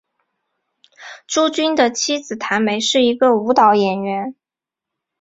[1.27, 4.35] 朱军的妻子谭梅是一个舞蹈演员。